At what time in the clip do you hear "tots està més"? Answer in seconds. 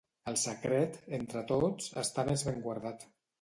1.51-2.47